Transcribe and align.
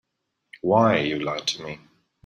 Why, 0.61 0.97
you 1.01 1.19
lied 1.19 1.45
to 1.49 1.61
me. 1.61 1.79